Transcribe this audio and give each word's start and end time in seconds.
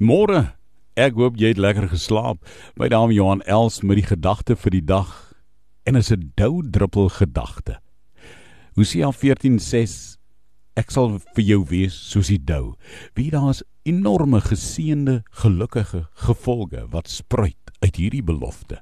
Môre. 0.00 0.54
Ek 0.96 1.12
hoop 1.20 1.34
jy 1.36 1.50
het 1.52 1.58
lekker 1.60 1.90
geslaap. 1.92 2.38
My 2.80 2.86
naam 2.88 3.10
Johan 3.12 3.42
Els 3.44 3.82
met 3.84 3.98
die 3.98 4.06
gedagte 4.08 4.56
vir 4.56 4.72
die 4.72 4.86
dag 4.88 5.10
en 5.84 5.96
is 5.96 6.08
'n 6.10 6.32
dou 6.40 6.62
druppel 6.64 7.10
gedagte. 7.12 7.76
Hosea 8.76 9.12
14:6 9.12 10.16
Ek 10.74 10.90
sal 10.90 11.18
vir 11.34 11.44
jou 11.44 11.64
wees 11.68 11.92
soos 11.92 12.28
die 12.28 12.38
dou. 12.38 12.76
Wie 13.14 13.30
daar's 13.30 13.62
enorme 13.84 14.40
geseënde, 14.40 15.22
gelukkige 15.30 16.08
gevolge 16.14 16.86
wat 16.90 17.08
spruit 17.08 17.60
uit 17.82 17.96
hierdie 17.96 18.24
belofte. 18.24 18.80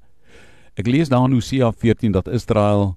Ek 0.77 0.87
lees 0.87 1.09
daar 1.09 1.25
in 1.25 1.33
Hosea 1.33 1.73
14 1.73 2.13
dat 2.13 2.29
Israel 2.29 2.97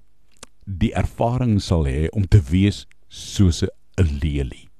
die 0.64 0.94
ervaring 0.94 1.60
sal 1.60 1.86
hê 1.86 2.08
om 2.12 2.28
te 2.28 2.40
wees 2.40 2.86
soos 3.08 3.64
'n 3.64 4.20
lelie. 4.22 4.71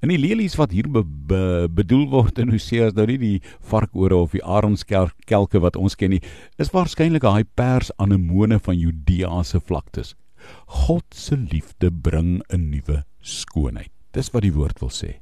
En 0.00 0.08
die 0.08 0.18
lelies 0.18 0.56
wat 0.56 0.72
hier 0.72 0.88
be, 0.88 1.02
be, 1.04 1.68
bedoel 1.76 2.06
word 2.08 2.38
in 2.40 2.48
Hosea 2.54 2.88
is 2.88 2.96
nou 2.96 3.04
nie 3.10 3.18
die 3.20 3.36
varkore 3.68 4.16
of 4.16 4.32
die 4.32 4.40
arenskelke 4.40 5.60
wat 5.60 5.76
ons 5.76 5.96
ken 6.00 6.14
nie, 6.14 6.22
is 6.56 6.72
waarskynlik 6.72 7.26
daai 7.26 7.44
pers 7.44 7.92
anemone 8.00 8.56
van 8.64 8.78
Judea 8.80 9.42
se 9.44 9.60
vlaktes. 9.60 10.14
God 10.86 11.04
se 11.12 11.36
liefde 11.36 11.90
bring 11.92 12.40
'n 12.48 12.70
nuwe 12.70 13.04
skoonheid. 13.20 13.92
Dis 14.12 14.32
wat 14.32 14.42
die 14.42 14.56
woord 14.56 14.80
wil 14.80 14.88
sê. 14.88 15.20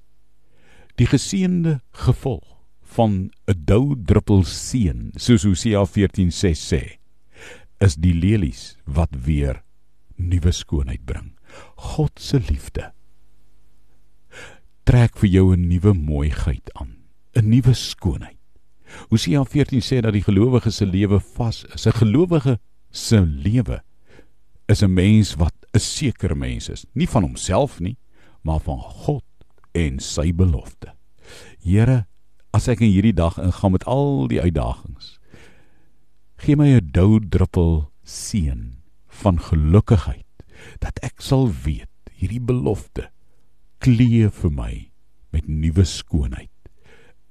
Die 0.95 1.10
geseënde 1.10 1.80
gevolg 1.92 2.47
van 2.95 3.30
'n 3.48 3.64
dou 3.66 3.97
druppel 3.98 4.45
seën, 4.45 5.10
soos 5.16 5.42
Hosea 5.42 5.84
14:6 5.86 6.62
sê, 6.62 6.98
is 7.80 7.97
die 7.97 8.14
lelies 8.14 8.77
wat 8.86 9.10
weer 9.27 9.62
nuwe 10.16 10.52
skoonheid 10.52 11.05
bring. 11.05 11.34
God 11.77 12.12
se 12.20 12.38
liefde 12.38 12.92
trek 14.88 15.19
vir 15.20 15.28
jou 15.28 15.52
'n 15.52 15.69
nuwe 15.69 15.92
mooiheid 15.92 16.70
aan, 16.80 16.97
'n 17.37 17.51
nuwe 17.51 17.74
skoonheid. 17.74 18.38
Hosea 19.11 19.45
14 19.45 19.83
sê 19.83 20.01
dat 20.01 20.14
die 20.14 20.23
gelowige 20.23 20.70
se 20.70 20.87
lewe 20.87 21.20
vas 21.20 21.64
is. 21.75 21.86
'n 21.86 21.92
Gelowige 21.92 22.58
se 22.91 23.20
lewe 23.20 23.83
is 24.66 24.83
'n 24.83 24.94
mens 24.94 25.34
wat 25.34 25.53
'n 25.75 25.78
sekere 25.78 26.34
mens 26.34 26.69
is, 26.69 26.86
nie 26.94 27.09
van 27.09 27.22
homself 27.22 27.81
nie, 27.81 27.98
maar 28.42 28.61
van 28.61 28.78
God 28.78 29.25
en 29.72 29.98
sy 30.00 30.33
belofte. 30.33 30.94
Here, 31.61 32.06
as 32.50 32.69
ek 32.69 32.81
in 32.81 32.92
hierdie 32.92 33.14
dag 33.14 33.39
ingaan 33.39 33.72
met 33.72 33.84
al 33.84 34.27
die 34.28 34.41
uitdagings, 34.41 35.19
gee 36.39 36.56
my 36.56 36.81
'n 36.81 36.89
dou 36.92 37.20
druppel 37.20 37.91
seën 38.05 38.81
van 39.06 39.39
gelukkigheid 39.39 40.25
dat 40.78 40.98
ek 41.03 41.20
sal 41.20 41.53
weet 41.64 41.92
hierdie 42.11 42.41
belofte 42.41 43.11
kleef 43.79 44.43
vir 44.43 44.53
my 44.55 44.75
met 45.33 45.48
nuwe 45.48 45.84
skoonheid. 45.84 46.51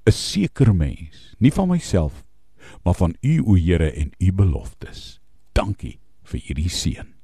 'n 0.07 0.11
Seker 0.11 0.73
mens, 0.75 1.35
nie 1.39 1.51
van 1.51 1.67
myself, 1.67 2.23
maar 2.83 2.95
van 2.95 3.15
U 3.21 3.41
o 3.43 3.55
Here 3.55 3.91
en 3.91 4.11
U 4.19 4.31
beloftes. 4.31 5.19
Dankie 5.53 5.99
vir 6.23 6.39
hierdie 6.39 6.69
seën. 6.69 7.16